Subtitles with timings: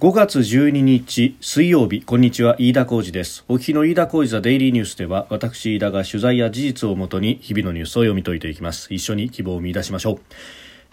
[0.00, 3.44] 5月12日水曜日こんにちは飯田浩二です。
[3.48, 8.94] お聞きの飯田浩二ザデイリーニュースでは私飯田が取材や事実をもとに日々のニュースを読み解いていきます。
[8.94, 10.20] 一緒に希望を見出しましょう。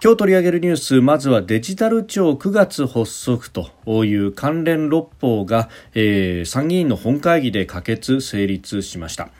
[0.04, 3.70] 今日取り上げるニュースまずはデジタル庁9月発足と
[4.04, 9.30] いう関連6法が、えー、参議院の本会議で可決成立しました、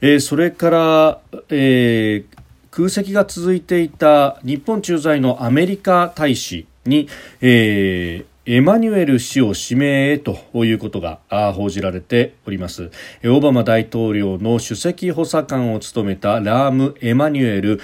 [0.00, 2.38] えー、それから、えー、
[2.70, 7.06] 空席が続いていた日本駐在のアメリカ大使に、
[7.42, 11.18] えーエマニュエル氏を指名へということが
[11.54, 12.90] 報じられております。
[13.24, 17.80] オバマ大統領の首席補佐官を務めたラーム・エマニュエル、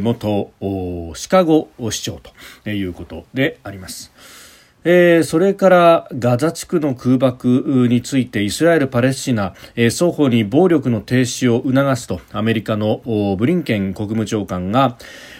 [0.00, 0.52] 元
[1.14, 2.18] シカゴ市長
[2.64, 4.10] ということであります、
[4.84, 13.02] それからガザ地区の空爆についてイスラエル・パレスチナ、双方に暴力の停止を促すとアメリカの
[13.38, 14.96] ブリンケン国務長官が、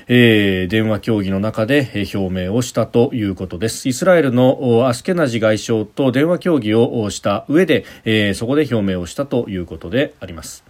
[0.08, 3.88] えー、電話協議の中で表明をしたということです。
[3.88, 10.64] イスラエルのアスケナジ外相と電話協議をした上で、えー、そこで表明をしたということであります、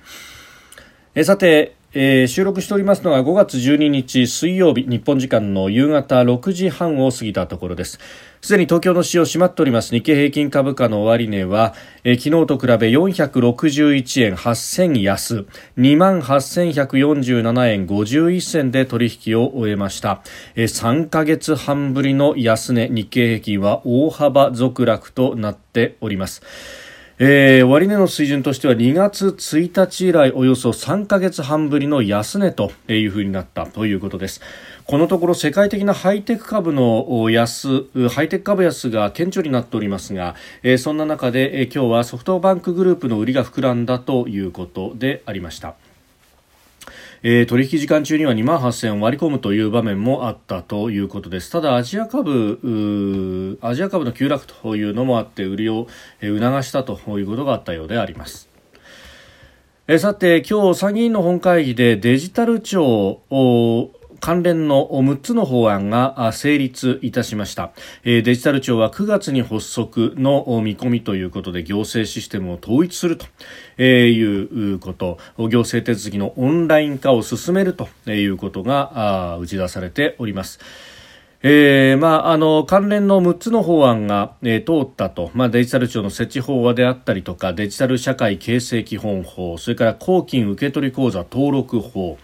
[1.15, 8.01] え、さてえー、収録しておりますのは5月12日水曜日日本時間の夕方6時半を過ぎたところです。
[8.41, 9.95] すでに東京の市場閉まっております。
[9.95, 11.73] 日経平均株価の終値は、
[12.03, 15.47] えー、昨日と比べ461円8000安。
[15.79, 20.21] 2万8147円51銭で取引を終えました、
[20.57, 22.89] えー、3ヶ月半ぶりの安値。
[22.89, 26.43] 日経平均は大幅続落となっております。
[27.21, 34.41] えー、終値の水準としては2月1日以来およそ3ヶ月半ぶりの安値というふうになったということです。
[34.85, 40.35] このところ世界的なハイテク株の安ハイテク株安が顕著になっておりますが、
[40.65, 45.77] えー、そんな中で、えー、今日はソフトバンクグループの売りが膨らんだということでありました。
[47.27, 51.51] えー、取引時間中には2万8000円割り込むという場面もあったということです。
[51.51, 55.89] ただアジア株アジア株の急落というのもあって売りを、
[56.21, 58.51] 促したということがあったようであります。
[59.89, 63.23] えさて今日参議院の本会議でデジタル庁
[64.21, 67.73] 関連の6つの法案が成立いたしました。
[68.05, 73.27] デジタル庁は9月に発足の見込みということで行政システムを統一すると
[73.83, 75.19] いうこと。
[75.39, 80.61] 行政手続きのオンライン化を進めるということが打ち出されております。
[81.47, 92.17] えーまあ、あの関連の6つの法案が、えー、通ったと、まあ、デジタル庁の設置法案であったりとかデジタル社会形成基本法それから公金受取口座登録法、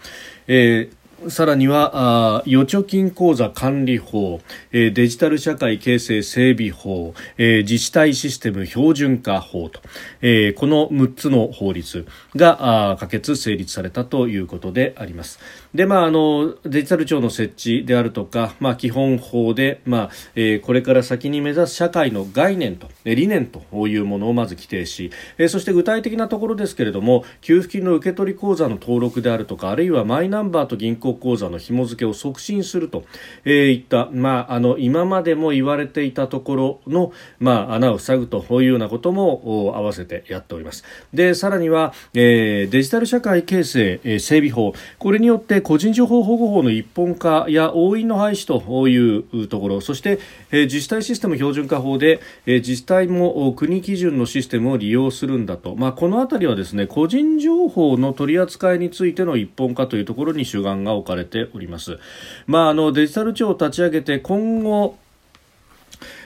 [0.47, 9.81] えーさらにはあ預貯金口座管理法、えー、デジタル社会形成整備法、えー、自治体システム標準化法と、
[10.21, 15.39] えー、この6つの法律が可決成立されたということであります。
[15.73, 33.03] で、まあ、あのデジタル庁の設置であるとか、まあ、基本法で、まあえー、これから先に目指す社会の概念とえ理念というものをまず規定し、えー、そして具体的なところですけれども給付金の受け取り口座の登録であるとかあるいはマイナンバーと銀行口座の紐付けを促進すると、
[33.45, 40.83] えー、いった、まあ、あの今までも言われていたところの、まあ、穴を塞ぐというようなこともお合わせてやっております。
[41.13, 44.73] でさらには、えー、デジタル社会形成、えー、整備法。
[44.99, 50.19] これによって個人情報保護法の一本化や押印の廃止というところそして、
[50.51, 61.99] え、自治体システム標準化法で、え、自治体も国基準のシステムを利用するんだと、まあ、この辺りはですね個人情報の取り扱いについての一本化というところに主眼が置かれております。
[62.47, 64.97] まあ、あのデジタル庁を立ち上げて今後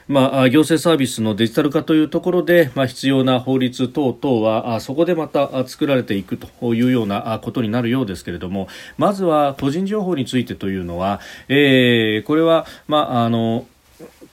[0.08, 8.68] まあ、行政サービスのデジタル化というところで、まあ、必要な法律等々はそこでまた作られていくというようなことになるようですけれども
[8.98, 13.66] まずは個人情報についてというのは、えー、これは、まあ、あの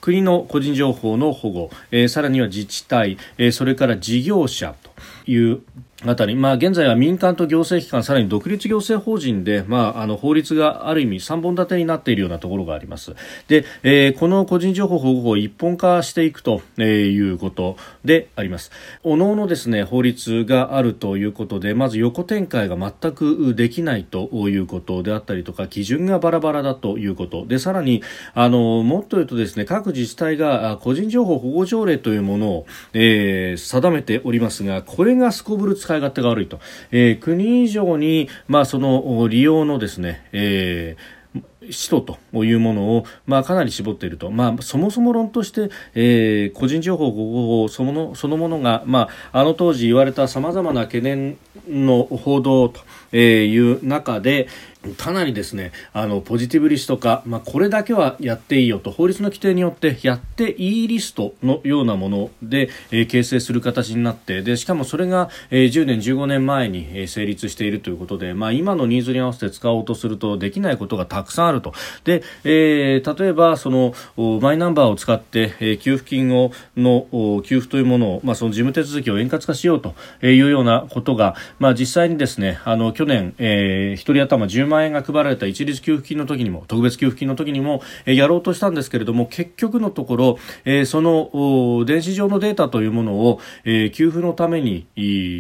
[0.03, 4.91] 国の個人情報の保護、えー、さらには自治体、えー、それから事業者と
[5.31, 5.63] いう
[6.05, 13.15] あたり、まあ、現在は民間と行政機関、さらに独立行政法人で、まあ、あの法律がある意味3本立てになっているようなところがあります。
[13.47, 18.73] で、えー、この個人情報保護法を一本化していくということであります。
[19.05, 27.47] おのおのですね、法律があるということで、まず横展開が全くできないということであったりとか、基準がバラバラだということ。
[27.47, 28.03] で、さらに、
[28.35, 36.61] あの、もっと言うとですね、各自治体が個人情報保護条例というものを、えー、定めておりますが、これがすこぶる使使い勝手が悪いと、
[36.91, 41.23] えー、国以上に、まあ、その利用のですね、えー
[41.71, 54.49] 使途というものを、まあ、かなり絞っていると、まあ、そもそも論として、えー、個人情報保護法そのそのものが、まあ、あの当時言われたさまざまな懸念の報道という中で、
[54.97, 71.73] かなりですねあのポジティブリスト化、まあ、これだけはやっていいよと法律の規定によってやっていいリストのようなもので、えー、形成する形になってでしかもそれが、えー、10年、15年前に、えー、成立しているということで、まあ、今のニーズに合わせて使おうとするとできないことがたくさんあると。
[72.05, 73.95] で、えー、例えばその
[74.41, 77.07] マイナンバーを使って、えー、給付金をの
[77.45, 94.87] 給付というものを、まあ、その事務手続きを円滑化しようというようなことが、まあ、実際にですねあの去年、えー、1人頭10万円が配られた一律給付金の時にも特別給付金の時にも、えー、やろうとしたんですけれども結局のところ、えー、その電子上のデータというものを、えー、給付のために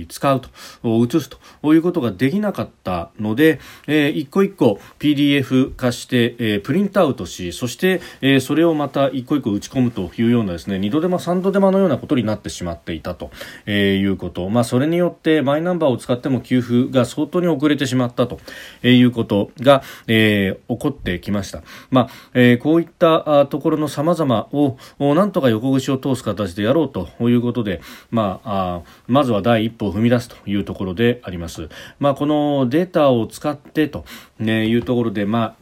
[0.08, 0.48] 使うと
[0.82, 1.30] 移す
[1.62, 13.30] ということができなかったので、えー、一個一個 PDF 化して、えー、プリントアウトしそして、えー、それをまた一個一個打ち込むというようなですね二度手間三度手間のようなことになってしまっていたと、
[13.66, 18.38] えー、いうこと、まあ、それによってマイナンバーを使っても給付が相当に遅れてしまったと
[18.82, 19.21] いうこと。
[19.22, 21.62] ことが、えー、起こってきました。
[21.90, 24.76] まあえー、こういったところの様々を
[25.14, 27.80] なんとか横串を通す形でやろうということで、
[28.10, 31.68] まあ、あまずは第一歩を踏み出すというところであります。
[31.98, 34.04] まあ、このデータを使ってと、
[34.38, 35.61] ね、いうところで、まあ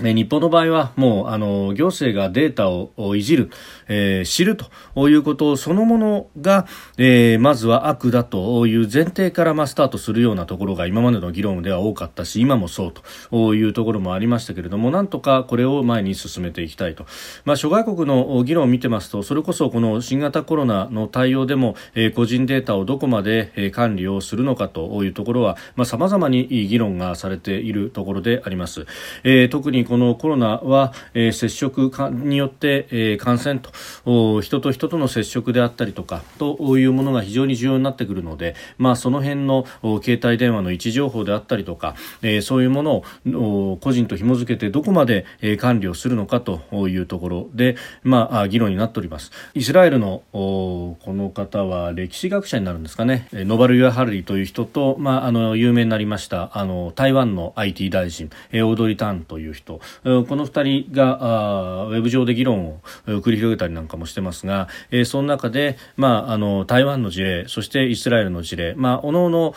[0.00, 3.50] 日本の場合はもうあの行政がデータをいじる、
[3.88, 6.66] えー、知るということそのものが、
[6.96, 12.92] えー、まずは悪だという前提からまスタートするようなところが今までの議論では多かったし今もそう
[13.30, 17.04] というところもありましたけれどもなんとかこれを前に進めていきたいと、
[17.44, 28.86] まあ、諸外国の議論を見てますとそれこそこの新型コロナの対応でも、えー、個人データをどこまで、管理をするのかというところはさまざ、まに議論がされているところであります。
[29.24, 39.64] えー、特にこのコロナは、えー、接触によって、えー、感染と人と人との接触であったりとかというものが非常に重要になってくるので、まあ、その辺の
[40.02, 49.30] 携帯電話の位置情報であったりとか、えー、そういうものを個人と紐付けてどこまで、えー、管理をするのかというところで、まあ、議論になっております。
[49.54, 53.28] イスラエルのこの方は歴史学者になるんですかね。
[53.32, 59.71] ノバル・ユア・ハルリという人と、まあ、あの有名になりましたあの台湾の IT 大臣、え、オードリー・タンという人
[60.02, 64.68] この2人がウェブ上で議論を繰り広げたりなんかもしてますが、
[65.04, 69.54] その中で、まあ、あの台湾の事例そしてイスラエルの事例、まあ、おのおの、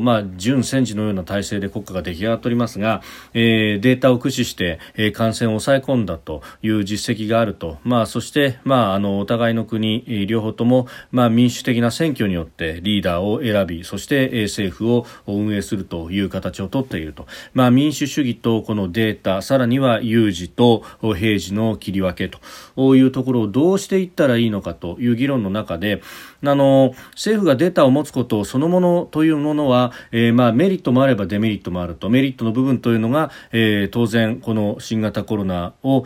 [0.00, 3.02] まあ、準戦時のような体制で国家が出来上がっておりますが、
[3.34, 22.96] え、データを駆使して、え、感染を抑え込んだという実績があると、まあ、そして、まあ、あのお互いの国両方とも、まあ、民主的な選挙によってリーダーを選びそして、え、政府を運営するという形をとっていると、まあ、民主主義とこのデータさらには有事と平時の切り分けと。
[22.96, 26.02] いうところをどうしていったらいいのかという議論の中で
[26.48, 32.08] あの政府がデータを持つことそのものというものは、えー、まあ、メリットもあればデメリットもあると。
[32.08, 36.02] メリットの部分というのが、えー、当然この新型コロナを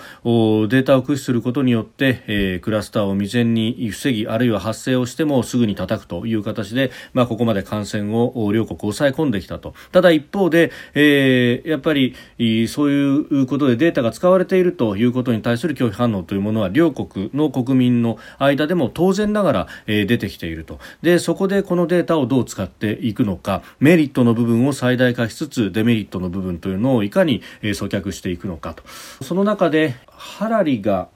[0.69, 9.75] データを駆使することによって、えー、クラスターを未然に防ぎあるいは発生をしてもすぐに叩くという形で、まあ、ここまで感染を両国抑え込んできたと。
[9.93, 12.15] ただ一方で、えやっぱり
[12.69, 13.03] そうい
[13.43, 20.79] うことでデータが使われているということに対する拒否反応というものは両国の国民の間でも当然ながら、えー、出てきていると。
[21.03, 28.82] でそこでこのデータをどう使っていくのかメリットの部分を最大化しつつデメリットの部分というのをいかに、えー、阻却していくのかと。
[29.23, 31.09] その中でハラリが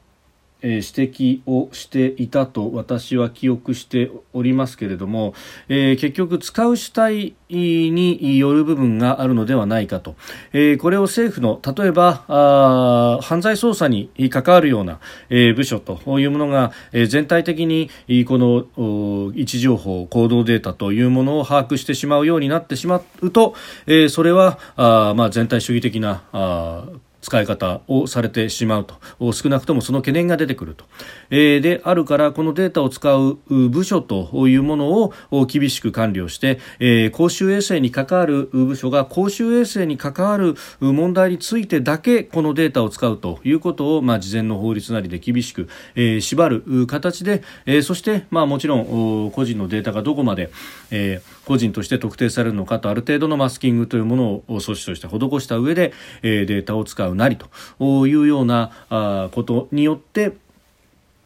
[0.65, 5.35] え指摘をしていたと私は記憶しておりますけれども、
[5.69, 10.17] えー、結局使う主体による部分があるのではないかと、
[10.53, 17.91] えー、これを政府の例えばあ犯罪捜査に関わるような、えー、部署というものが、えー、全体的に
[18.27, 23.55] この位置情報行動データというものを把握してしまうようになってしまうと、
[23.87, 26.87] えー、それはあ、まあ、全体主義的なあ
[27.25, 29.33] 使い方をされてしまうと。
[29.33, 30.85] 少なくともその懸念が出てくると、
[31.31, 50.51] えー、であるからこのデータを使う部署というものを厳しく管理をして、えー、公衆衛生に関わる部署が公衆衛生に関わる問題についてだけこのデータを使うということを、まあ、事前の法律なりで厳しく、えー、縛る形で、えー、そして、まあ、もちろん個人のデータがどこまで、
[50.91, 57.14] えー、個人として特定されるのかとある程度のマスキングというものを措置として施した上で、えー、データを使う。
[57.15, 60.33] なりというようなことによって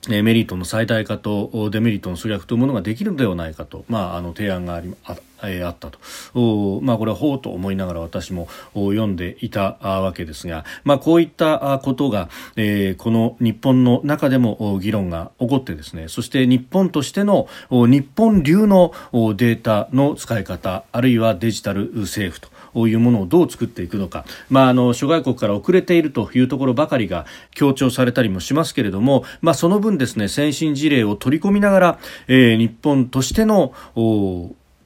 [0.09, 4.95] メリットの最大化とデメリットの粗略というものができるのではないかと、まあ、あの提案があり
[5.40, 22.49] あえあったと、まあ、これはほうと思いながら私も読んでいたわけですが、まあ、こういったことが、えー、この日本の中でも議論が起こってですねそして日本としての日本流のデータの使い方あるいはデジタル政府と
[22.87, 33.73] いうものをどう作っていくのか、まあ、あの諸外国から遅れているというところばかりが強調されたりもしますけれども、まあ、その分ですね先進事例を取り込みながら、えー、日本としての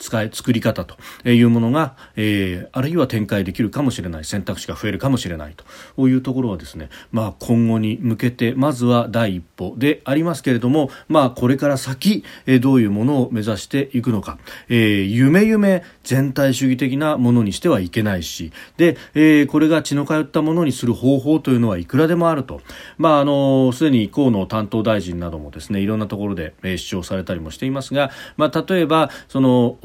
[0.03, 0.97] 使い作り方と
[1.31, 6.09] いうものが、えー、あるいは展開できるかもしれない選択肢が増えるかもしれないと。
[6.09, 22.61] いうところはですね、まあ、今後に向けてまずは第一歩でありますけれども、まあ、これから先、えー、どういうものを目指していくのか、えー、夢夢全体主義的なものにしてはいけないしで、えー、これが血の通ったものにする方法というのはいくらでもあると、
[22.99, 29.79] まあ、あのすでに河野担当大臣などもですねいろんなところで、えー、主張されたりもしていますが、まあ、例えばその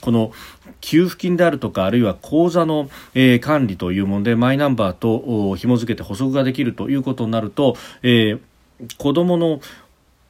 [0.00, 0.32] この
[0.80, 8.40] 給付金であるとかあるいは口座の、えー、管理というものでマイナンバーと紐付けて補足ができるということになると、えー、
[8.98, 9.60] 子どもの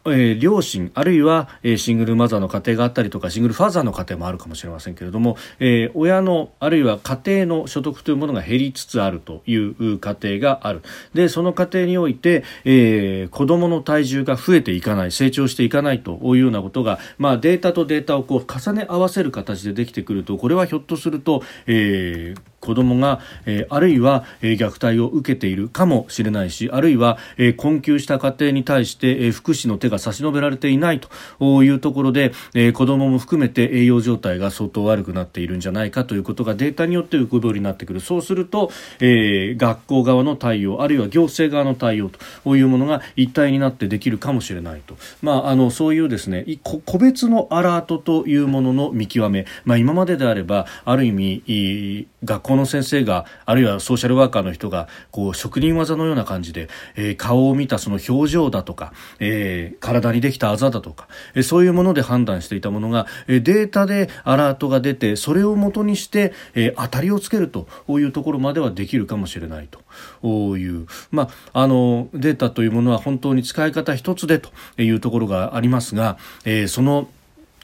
[0.09, 10.83] えー、両親あるいは、えー、シングルマザーの家庭があったりとかシングルファーザーの家庭もあるかもしれませんけれども、えー、親のあるいは家庭の所得というものが減りつつあるという家庭がある。
[11.15, 38.01] でその家庭において、えー、子どもの体重が増えていかない成長していかないというようなことが、まあ、データとデータをこう重ね合わせる形でできてくるとこれはひょっとすると、えー、子どもが、えー、あるいは、えー、虐待を受けているかもしれないしあるいは、えー、困窮した家庭に対して、えー、福祉の手が差し伸べられていないというところで、えー、子ども含めて栄養状態が相当悪くなっているんじゃないかということがデータによって浮く通りになってくる。
[38.01, 38.71] そうすると、
[39.01, 42.11] えー、学校側の対応あるいは行政側の対応
[42.45, 69.85] というものが一体になってできるかもしれないと、まあ、あのそういうですね個別のアラートというものの見極め、まあ、今までであればある意味学校の先生があるいはソーシャルワーカーの人がこう職人技のような感じで、えー、顔を見たその表情だとか、えー、体にできたあざだとか、えー、そういうもので判断していたものが、えー、データでアラートが出てそれをもとにして、えー、当たりをつけるというところまではできるかもしれないと。
[70.23, 77.09] いう、まあ、あのデータというものは本当に使い方一つでというところがありますが、えー、その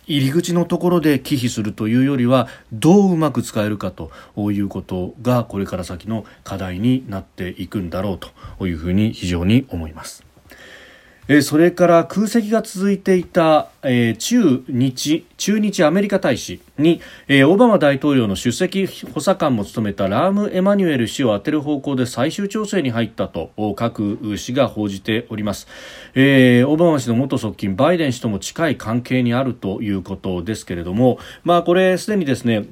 [0.06, 4.10] 入り口のところで忌避するというよりはどううまく使えるかと
[4.50, 10.31] いうことがこれから先の課題になっていくんだろうというふうに非常に思います。
[11.28, 25.68] えそれから空席が続いていた、え中日駐日アメリカ大使に、えオバマ大統領の出席補佐官も務めたラーム・エマニュエル氏を当てる方向で最終調整に入ったと各紙が報じております、
[26.14, 32.66] えー、オバマ氏の元側近バイデン氏とも近い関係にあるということですけれども、まあ、これすでにですね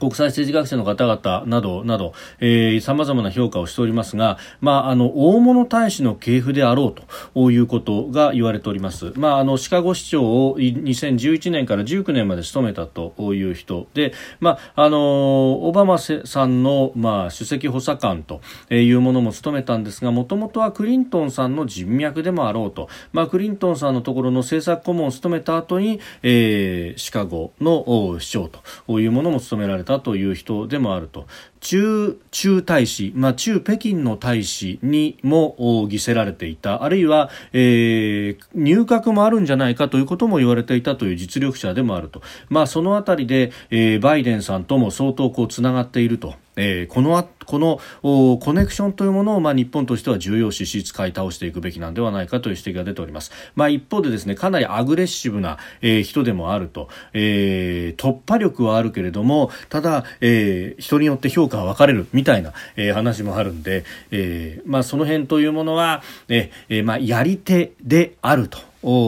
[0.00, 6.94] 国際政治学者の方々などなど、えー、様々な評価をしておりますが、まあ、あの、大物大使の系譜であろう
[7.34, 9.12] ということが言われております。
[9.16, 28.50] まあ、あの、シカゴ市長を2011年から19年まで務めたという人で、まあ、あの、オバマさんの、まあ、首席補佐官というものも務めたんですが、もともとはクリントンさんの人脈でもあろうと、まあ、クリントンさんのところの政策顧問を務めた後に、えー、シカゴの市長
[28.86, 31.26] というものも務められたという人でもあると。
[31.64, 36.84] 中中大使、まあ、中北京の大使にも偽せられていた。
[36.84, 46.34] あるいは、えー、入閣もあるんじゃないかということも言われていたという実力者でもあると、まあ、そのあたりで、えー、バイデンさんとも相当こうつながっていると。
[46.56, 68.58] えー、このあこのコネクションというものを、まあ、日本としては重要視し使い倒していくべきなんではないかという指摘が出ております、まあ、一方でですねかなりアグレッシブな、えー、人でもあると、えー、突破力はあるけれどもただ、えー、人によって評価は分かれるみたいな、えー、話もあるんで、えーまあ、その辺というものは、えーまあ、やり手であると。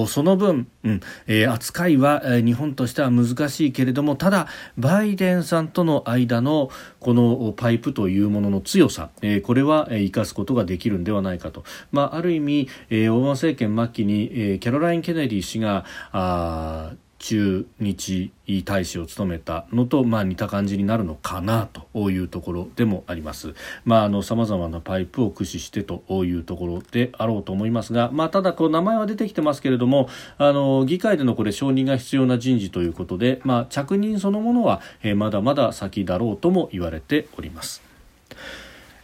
[0.06, 4.48] その分、うんえー、扱いは、えー、日本としては難しいけれどもただ
[4.78, 16.92] バイデンさんとの間のこのパイプというものの強さ、えー、これは、えー、生かすことができるんではないかと、まあ、ある意味、えー、オバマ政権末期に、えー、キャロライン・ケネディ氏があ
[17.26, 18.30] 駐日
[18.64, 23.56] 大使を務めたのと、まあ、似た感じになるのかなというところでもあります。
[23.84, 37.82] まあ、あの様々なパイプを駆使してというところであろうと思いますが、まあ、ただこう名前は出てきてますけれども、あの議会でのこれ承認が必要な人事ということで、まあ、着任そのものは、えまだまだ先だろうとも言われております。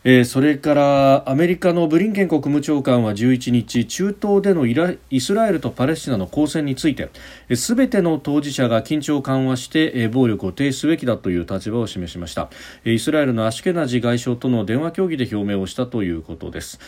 [0.04, 7.10] えー、それからアメリカのブリンケン国務長官は11日中東でのイスラエルとパレスチナの交戦について
[7.54, 12.50] すべての当事者が緊張を緩和して暴力を停止すべきだという立場を示しました。
[12.84, 16.80] イスラエルのアシュケナジ外相との電話協議で表明をしたということです。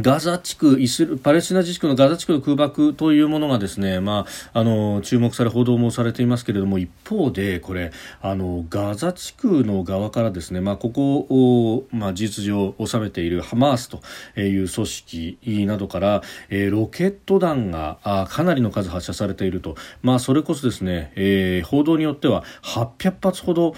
[0.00, 14.00] ガザ地区イスパレスチナ自治区のガザ地区の空爆というものがですね、まあ、あの注目され報道もされていますけれども一方でこれあのガザ地区の側からですね、まあ、ここを、まあ、事実上収めているハマースと
[14.40, 23.74] いう組織などから、え、ロケット弾があかなりの数発射されていると、まあ、それこそですね、えー、報道によっては800発ほど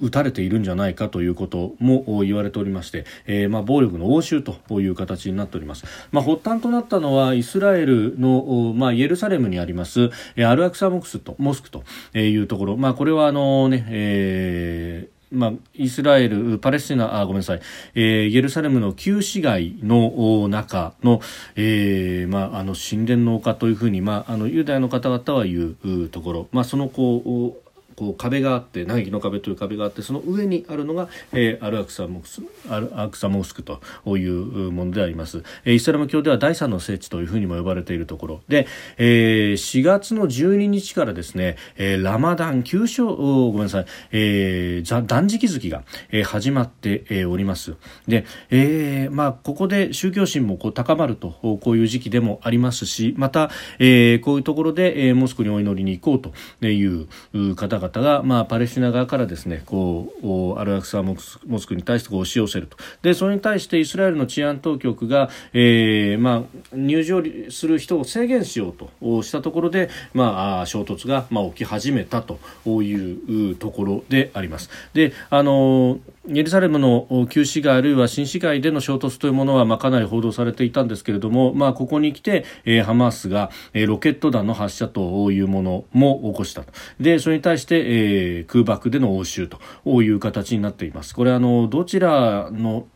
[0.00, 11.82] 撃たれているんじゃないかということも言われておりまして、えーまあ、暴力の応酬という形形になっております、まあ、発端となったのはイスラエルの、まあ、イエルサレムにありますアルアクサモクスとモスクと
[12.14, 17.60] いうところ、まあ、これはあのね、えーまあ、イスラエル、パレスチナ、あごめんなさい、
[17.94, 21.20] えー、イエルサレムの旧市街の中の、
[21.54, 27.67] えーまあ、あの神殿の丘というふうに、まあ、あのユダヤの方々は言うところ、まあ、そのこう
[27.98, 38.40] こう壁があって嘆きの壁という壁があってその上にあるのが、えー、アルアクサモスアルアクサモスクというものであります、えー、イスラム教では第三の聖地というふうにも呼ばれているところ。
[38.46, 47.74] で、えー、4月の12日からですね、えー、ラマダン旧正ごめんなさい、えー、断食月が、えー、始まって、えー、おります。
[48.06, 53.50] で、えー、まあここで宗教心もこう高まるとこういう時期でもありますしまた、
[53.80, 57.08] えー、こういうところで、えー、モスクにお祈りに行こうという
[57.56, 72.38] 方々方が、まあ、パレスチナ側からですねこうアルアクサモスクに対してこう押し寄せるとでそれに対してイスラエルの治安当局が、えーまあ、入場する人を制限しようとしたところで、まあ、衝突が、まあ、起き始めたと
[72.82, 74.70] いうところであります。
[74.92, 75.98] であの
[76.30, 86.64] エルサレムの旧市街あるいは新市街での衝突というものは、まあ、かなり報道されていたんですけれども、まあ、ここに来て、えー、ハマースが、えー、ロケット弾の発射というものも起こした
[87.00, 91.14] でそれに対して、えー、空爆での応酬という形になっています。
[91.14, 92.86] これあのどちらの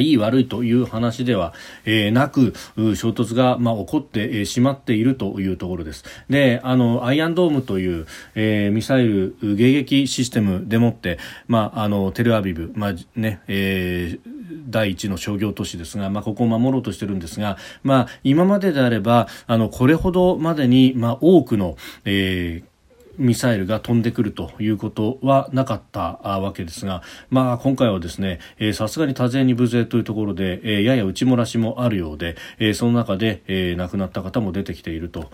[0.00, 1.52] いい悪いという話では、
[1.84, 2.54] えー、なく
[2.96, 6.04] 衝突が、まあ、起こってしまっているというところです。
[6.28, 14.34] で、あのアイアンドームという、えー、ミサイル迎撃システムでもって、まあ、あのテルアビブ、まあねえー、
[14.68, 22.73] 第一の商業都市ですが、まあ、ここを守ろうとしてるんですが、まあ、今までであればあのこれほどまでに、まあ、多くの、えー
[23.18, 28.40] ミサイルが飛んでくるということはなかったわけですが、まあ、今回はですね
[28.72, 35.30] さすがに多勢に無勢というところで、えー、やや内漏らしもあるようで、えー、その中で、えー、亡くなった方も出てきていると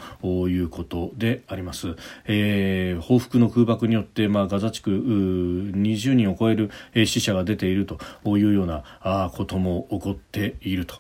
[0.48, 6.70] いうことであります、えー、報復の空爆によって、まあ、ガザ地区20人を超える
[7.06, 7.98] 死者が出ていると
[8.38, 10.96] いうようなことも起こっていると。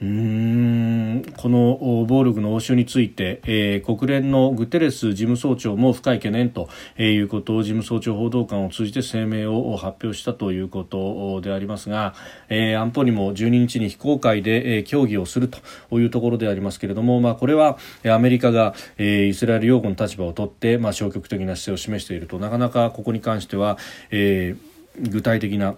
[0.00, 12.14] うんこの暴力の応酬について、えー、国連のグテレス事務総長も深い懸念ということを事務総長報道官を通じて声明を発表したということでありますが、
[12.48, 15.58] えー、安保にも12日に非公開で、えー、協議をすると
[15.98, 17.76] いうところでありますけれども、まあ、これは
[18.08, 22.38] アメリカが、えー、イスラエル擁護の立場を取って、まあ、消極的な姿勢を示していると。
[22.38, 23.78] なかなかここに関しては、
[24.12, 25.74] えー、具体的な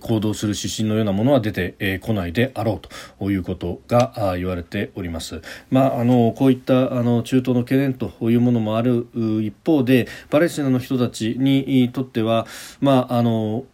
[0.00, 2.80] 行動する指針のようなものは出てこないであろう
[3.18, 5.42] ということが言われております。
[5.70, 9.08] まあ、あのこういったあの中東の懸念というものもある
[9.42, 12.46] 一方でパレスチナの人たちにとっては、
[12.80, 13.64] まあ、あの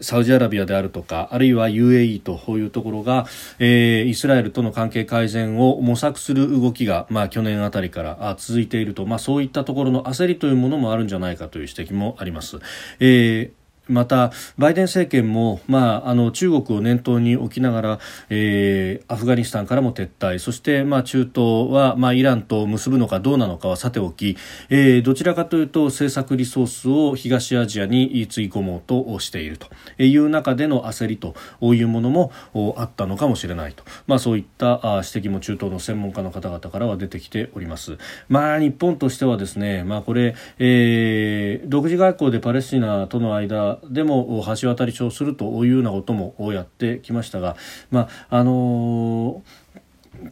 [0.00, 3.26] サウジアラビアであるとかあるいは UAE というところが、
[3.58, 12.58] えー、イスラエルとの関係改善を模索する動きが、まあ、去年あたりから続いていると、まあ、そういったところの焦りというものもあるんじゃないかという指摘もあります。
[13.00, 13.57] えー
[13.88, 17.98] また、バイデン政権も、まあ、あの中国を念頭に置きながら、
[18.28, 24.36] えー、アフガニスタンからも撤退そして、まあ、中東は、まあ、イランと結ぶのかどうなのかはさておき、
[24.68, 29.68] えー、どちらかというと政策リソースを東アジアにつぎ込もうとしていると
[30.02, 32.32] いう中での焦りというものも
[32.76, 34.80] あったのかもしれないと、まあ、そういった
[35.14, 37.98] 指摘も中東の専門家の方々からは出てきております。
[38.28, 47.56] まあ、日本としてはですね、まあ、これ、えー、独自外交でパレスチナとの間でも橋渡りをするというようなこともやってきましたが、
[47.90, 49.42] まああの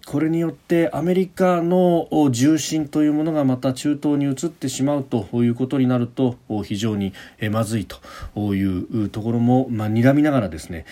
[0.04, 7.12] これによってアメリカの重心というものがまた中東に移ってしまうということになると非常に
[7.52, 10.86] まずいというところも、まあ、睨みながらですね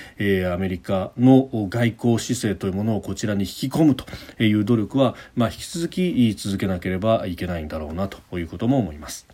[0.53, 4.05] アメリカの外交姿勢というものをこちらに引き込むと
[4.43, 9.34] いう努力は、まあ、引き続き続けなければいけないんだろうなということも思います。